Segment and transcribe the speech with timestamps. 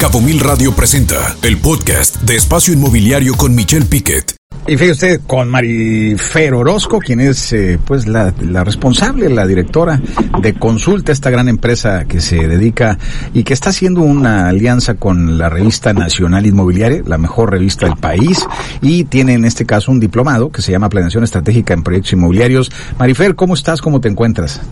[0.00, 4.34] Cabo Mil Radio presenta el podcast de Espacio Inmobiliario con Michelle Piquet.
[4.66, 10.00] Y fíjese usted con Marifer Orozco, quien es eh, pues la, la, responsable, la directora
[10.40, 12.96] de Consulta, esta gran empresa que se dedica
[13.34, 17.96] y que está haciendo una alianza con la revista Nacional Inmobiliaria, la mejor revista del
[17.96, 18.46] país,
[18.80, 22.72] y tiene en este caso un diplomado que se llama Planeación Estratégica en Proyectos Inmobiliarios.
[22.98, 23.82] Marifer, ¿cómo estás?
[23.82, 24.62] ¿Cómo te encuentras?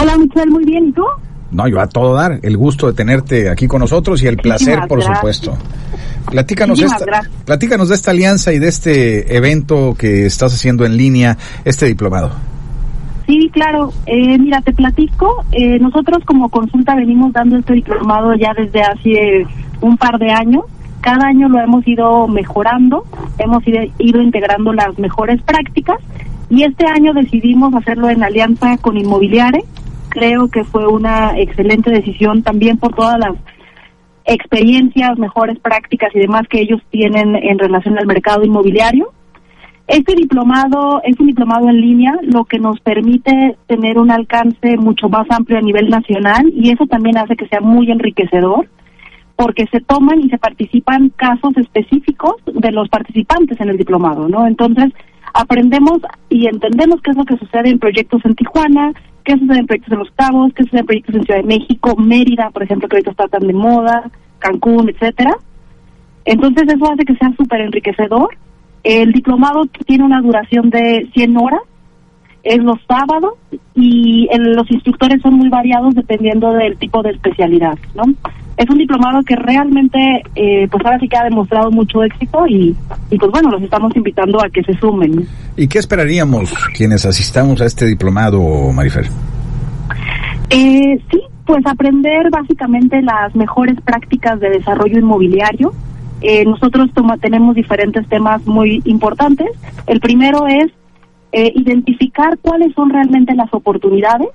[0.00, 1.02] Hola Michelle, muy bien, ¿y tú?
[1.54, 4.80] No, yo a todo dar, el gusto de tenerte aquí con nosotros y el placer,
[4.88, 5.56] por supuesto.
[6.28, 11.38] Platícanos, esta, platícanos de esta alianza y de este evento que estás haciendo en línea,
[11.64, 12.32] este diplomado.
[13.26, 13.92] Sí, claro.
[14.06, 15.44] Eh, mira, te platico.
[15.52, 19.46] Eh, nosotros como consulta venimos dando este diplomado ya desde hace
[19.80, 20.64] un par de años.
[21.00, 23.04] Cada año lo hemos ido mejorando,
[23.38, 25.98] hemos ido, ido integrando las mejores prácticas
[26.48, 29.64] y este año decidimos hacerlo en alianza con Inmobiliare
[30.14, 33.34] creo que fue una excelente decisión también por todas las
[34.24, 39.12] experiencias, mejores prácticas y demás que ellos tienen en relación al mercado inmobiliario.
[39.88, 45.10] Este diplomado es un diplomado en línea, lo que nos permite tener un alcance mucho
[45.10, 48.66] más amplio a nivel nacional y eso también hace que sea muy enriquecedor
[49.36, 54.46] porque se toman y se participan casos específicos de los participantes en el diplomado, ¿no?
[54.46, 54.92] Entonces,
[55.34, 55.98] aprendemos
[56.30, 58.92] y entendemos qué es lo que sucede en proyectos en Tijuana,
[59.24, 61.96] qué sucede en proyectos en Los Cabos, qué sucede en proyectos en Ciudad de México,
[61.96, 65.36] Mérida, por ejemplo, que ahorita de moda, Cancún, etcétera.
[66.24, 68.28] Entonces eso hace que sea súper enriquecedor.
[68.84, 71.60] El diplomado tiene una duración de 100 horas,
[72.42, 73.32] es los sábados
[73.74, 78.04] y los instructores son muy variados dependiendo del tipo de especialidad, ¿no?
[78.56, 82.76] Es un diplomado que realmente, eh, pues ahora sí que ha demostrado mucho éxito y,
[83.10, 85.26] y pues bueno, los estamos invitando a que se sumen.
[85.56, 88.40] ¿Y qué esperaríamos quienes asistamos a este diplomado,
[88.72, 89.06] Marifer?
[90.50, 95.72] Eh, sí, pues aprender básicamente las mejores prácticas de desarrollo inmobiliario.
[96.20, 99.48] Eh, nosotros toma, tenemos diferentes temas muy importantes.
[99.86, 100.70] El primero es
[101.32, 104.28] eh, identificar cuáles son realmente las oportunidades,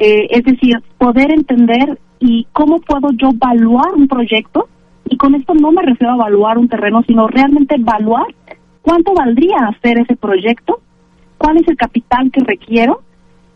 [0.00, 4.68] eh, es decir, poder entender y cómo puedo yo evaluar un proyecto.
[5.04, 8.26] Y con esto no me refiero a evaluar un terreno, sino realmente evaluar
[8.80, 10.80] cuánto valdría hacer ese proyecto,
[11.36, 13.02] cuál es el capital que requiero,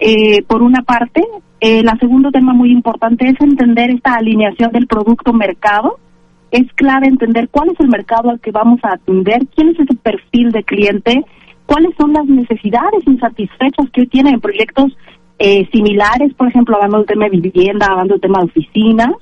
[0.00, 1.22] eh, por una parte.
[1.60, 5.98] Eh, la segundo tema muy importante es entender esta alineación del producto-mercado.
[6.50, 9.94] Es clave entender cuál es el mercado al que vamos a atender, quién es ese
[9.94, 11.24] perfil de cliente,
[11.66, 14.96] cuáles son las necesidades insatisfechas que hoy tienen proyectos
[15.44, 19.12] eh, similares, por ejemplo, hablando del tema de vivienda, hablando del tema de oficina,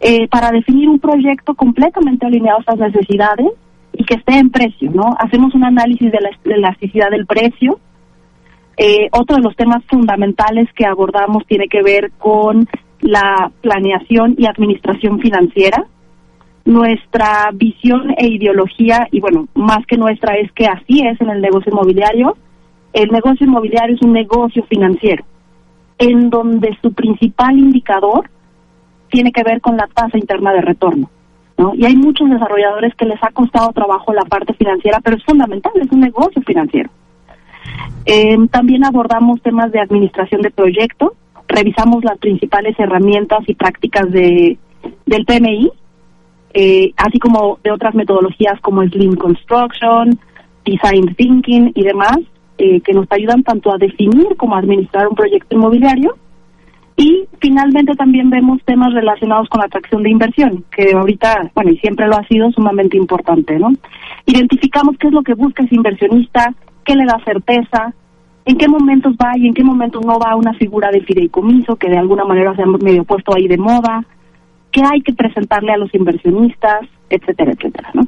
[0.00, 3.48] eh, para definir un proyecto completamente alineado a estas necesidades
[3.92, 5.14] y que esté en precio, ¿no?
[5.18, 7.78] Hacemos un análisis de la elasticidad del precio.
[8.78, 12.66] Eh, otro de los temas fundamentales que abordamos tiene que ver con
[13.00, 15.84] la planeación y administración financiera
[16.64, 21.42] nuestra visión e ideología, y bueno, más que nuestra es que así es en el
[21.42, 22.34] negocio inmobiliario,
[22.94, 25.24] el negocio inmobiliario es un negocio financiero,
[26.10, 28.28] en donde su principal indicador
[29.10, 31.10] tiene que ver con la tasa interna de retorno.
[31.56, 31.72] ¿no?
[31.74, 35.72] Y hay muchos desarrolladores que les ha costado trabajo la parte financiera, pero es fundamental,
[35.80, 36.90] es un negocio financiero.
[38.04, 41.12] Eh, también abordamos temas de administración de proyectos,
[41.48, 44.58] revisamos las principales herramientas y prácticas de,
[45.06, 45.70] del PMI,
[46.52, 50.18] eh, así como de otras metodologías como Slim Construction,
[50.64, 52.18] Design Thinking y demás,
[52.58, 56.16] eh, que nos ayudan tanto a definir como a administrar un proyecto inmobiliario.
[56.96, 61.78] Y finalmente también vemos temas relacionados con la atracción de inversión, que ahorita, bueno, y
[61.78, 63.72] siempre lo ha sido sumamente importante, ¿no?
[64.26, 66.54] Identificamos qué es lo que busca ese inversionista,
[66.84, 67.92] qué le da certeza,
[68.44, 71.88] en qué momentos va y en qué momentos no va una figura de fideicomiso que
[71.88, 74.04] de alguna manera se ha medio puesto ahí de moda,
[74.70, 78.02] qué hay que presentarle a los inversionistas, etcétera, etcétera, ¿no?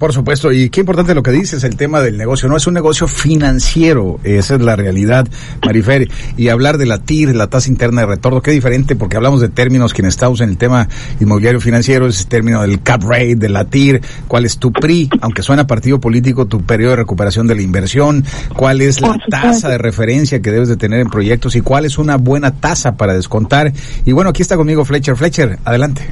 [0.00, 2.48] Por supuesto, y qué importante lo que dices, el tema del negocio.
[2.48, 5.28] No es un negocio financiero, esa es la realidad,
[5.62, 6.08] Marifer.
[6.38, 9.50] Y hablar de la TIR, la tasa interna de retorno, qué diferente, porque hablamos de
[9.50, 10.88] términos que estamos en el tema
[11.20, 15.42] inmobiliario financiero, ese término del cap rate, de la TIR, cuál es tu PRI, aunque
[15.42, 18.24] suena partido político, tu periodo de recuperación de la inversión,
[18.56, 21.98] cuál es la tasa de referencia que debes de tener en proyectos y cuál es
[21.98, 23.70] una buena tasa para descontar.
[24.06, 25.14] Y bueno, aquí está conmigo Fletcher.
[25.14, 26.08] Fletcher, adelante.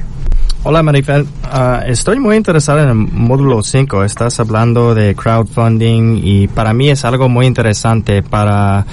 [0.61, 4.03] Hola Marifel, uh, estoy muy interesado en el módulo 5.
[4.03, 8.85] Estás hablando de crowdfunding y para mí es algo muy interesante para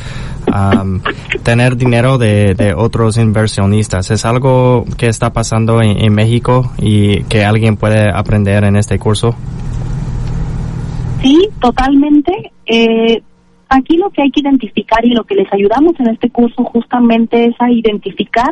[1.43, 4.13] tener dinero de, de, otros inversionistas.
[4.13, 9.01] Es algo que está pasando en, en, México y que alguien puede aprender en este
[9.01, 9.35] curso.
[11.21, 12.53] Sí, totalmente.
[12.65, 13.21] Eh,
[13.69, 17.47] aquí lo que hay que identificar y lo que les ayudamos en este curso justamente
[17.47, 18.51] es a identificar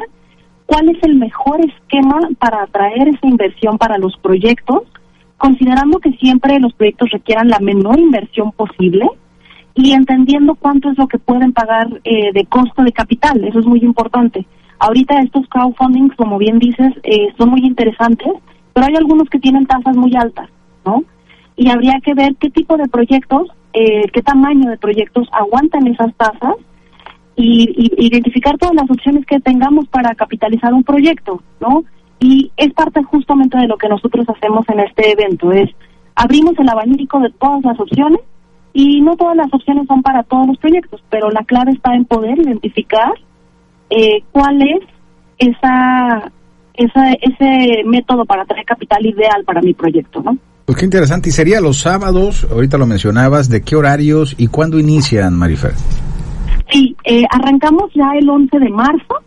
[0.67, 4.83] cuál es el mejor esquema para atraer esa inversión para los proyectos,
[5.37, 9.07] considerando que siempre los proyectos requieran la menor inversión posible
[9.75, 13.45] y entendiendo cuánto es lo que pueden pagar eh, de costo de capital.
[13.45, 14.47] Eso es muy importante.
[14.79, 18.33] Ahorita estos crowdfundings, como bien dices, eh, son muy interesantes,
[18.73, 20.49] pero hay algunos que tienen tasas muy altas,
[20.85, 21.05] ¿no?
[21.57, 26.15] Y habría que ver qué tipo de proyectos, eh, qué tamaño de proyectos aguantan esas
[26.15, 26.55] tasas
[27.37, 31.85] y, identificar todas las opciones que tengamos para capitalizar un proyecto, ¿no?
[32.21, 35.71] Y es parte justamente de lo que nosotros hacemos en este evento, es
[36.15, 38.21] abrimos el abanico de todas las opciones
[38.73, 42.05] y no todas las opciones son para todos los proyectos, pero la clave está en
[42.05, 43.13] poder identificar
[43.91, 44.81] eh, cuál es
[45.39, 46.33] esa,
[46.75, 50.39] esa, ese método para traer capital ideal para mi proyecto, ¿no?
[50.65, 51.29] Pues qué interesante.
[51.29, 52.47] ¿Y sería los sábados?
[52.51, 53.51] Ahorita lo mencionabas.
[53.51, 55.73] ¿De qué horarios y cuándo inician, Marifer?
[56.75, 59.21] Sí, eh, arrancamos ya el 11 de marzo.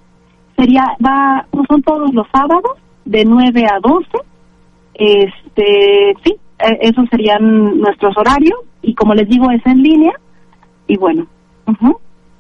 [0.57, 2.73] Sería, va, son todos los sábados
[3.05, 4.05] de 9 a 12.
[4.95, 10.11] Este, sí, eh, esos serían nuestros horarios y como les digo es en línea
[10.87, 11.25] y bueno.
[11.67, 11.95] Uh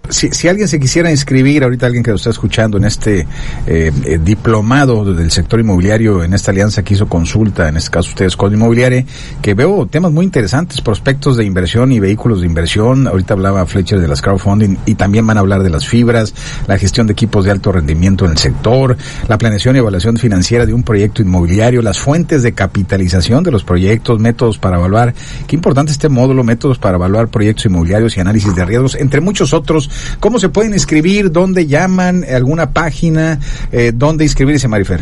[0.09, 3.27] si, si, alguien se quisiera inscribir, ahorita alguien que lo está escuchando en este
[3.65, 8.09] eh, eh, diplomado del sector inmobiliario, en esta alianza que hizo consulta, en este caso
[8.09, 9.05] ustedes con Inmobiliaria,
[9.41, 13.07] que veo temas muy interesantes, prospectos de inversión y vehículos de inversión.
[13.07, 16.33] Ahorita hablaba Fletcher de las crowdfunding y también van a hablar de las fibras,
[16.67, 20.65] la gestión de equipos de alto rendimiento en el sector, la planeación y evaluación financiera
[20.65, 25.13] de un proyecto inmobiliario, las fuentes de capitalización de los proyectos, métodos para evaluar.
[25.47, 29.53] Qué importante este módulo, métodos para evaluar proyectos inmobiliarios y análisis de riesgos, entre muchos
[29.53, 29.89] otros
[30.19, 31.31] ¿Cómo se pueden inscribir?
[31.31, 32.23] ¿Dónde llaman?
[32.23, 33.39] ¿Alguna página?
[33.71, 35.01] Eh, ¿Dónde inscribirse, Marifer?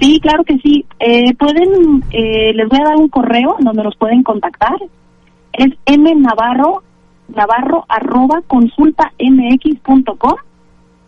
[0.00, 0.84] Sí, claro que sí.
[1.00, 4.76] Eh, pueden, eh, les voy a dar un correo donde nos pueden contactar.
[5.52, 6.82] Es mnavarro,
[7.28, 10.34] navarro arroba consultamx.com.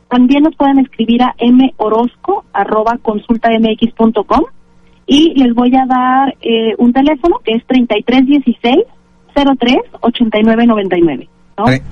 [0.08, 1.34] También nos pueden escribir a
[1.78, 4.44] morosco arroba consultamx.com.
[5.06, 8.84] Y les voy a dar eh, un teléfono que es 3316
[9.34, 11.28] 03 8999.
[11.56, 11.70] ¿No?
[11.70, 11.82] Eh,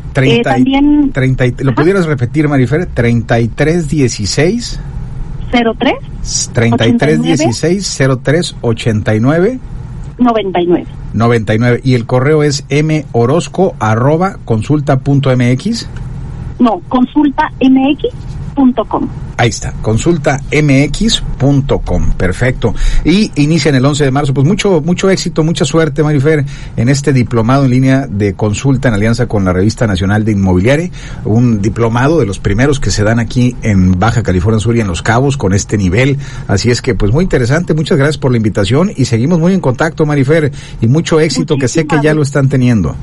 [0.43, 1.13] también...
[1.61, 2.87] ¿Lo pudieras repetir, Marifer?
[2.87, 4.81] 3316...
[5.51, 9.61] 03 3316 03 89
[10.19, 12.65] 99 99 y el correo es
[13.13, 15.89] morosco arroba consulta punto mx
[16.59, 17.53] no consulta
[18.57, 22.73] mx.com Ahí está, consultamx.com, perfecto.
[23.05, 26.45] Y inician el 11 de marzo, pues mucho mucho éxito, mucha suerte, Marifer,
[26.77, 30.91] en este diplomado en línea de consulta en alianza con la Revista Nacional de Inmobiliaria,
[31.25, 34.87] un diplomado de los primeros que se dan aquí en Baja California Sur y en
[34.87, 36.19] Los Cabos con este nivel.
[36.47, 39.61] Así es que pues muy interesante, muchas gracias por la invitación y seguimos muy en
[39.61, 42.95] contacto, Marifer, y mucho éxito que sé que ya lo están teniendo.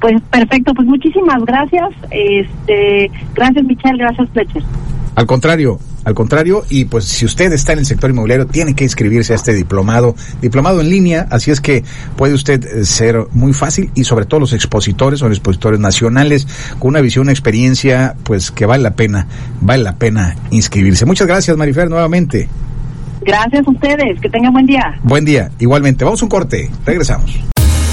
[0.00, 1.90] Pues perfecto, pues muchísimas gracias.
[2.10, 4.62] Este, gracias Michelle, gracias Fletcher.
[5.14, 8.84] Al contrario, al contrario, y pues si usted está en el sector inmobiliario, tiene que
[8.84, 11.84] inscribirse a este diplomado, diplomado en línea, así es que
[12.16, 16.46] puede usted eh, ser muy fácil y sobre todo los expositores son expositores nacionales
[16.78, 19.26] con una visión, una experiencia, pues que vale la pena,
[19.60, 21.04] vale la pena inscribirse.
[21.04, 22.48] Muchas gracias, Marifer, nuevamente.
[23.20, 24.98] Gracias a ustedes, que tengan buen día.
[25.02, 26.04] Buen día, igualmente.
[26.04, 27.38] Vamos a un corte, regresamos.